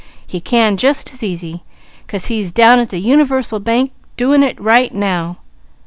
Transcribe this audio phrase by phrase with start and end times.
[0.25, 1.61] "He can just as easy,
[2.07, 5.37] 'cause he's down at the Universal Bank doing it right now!"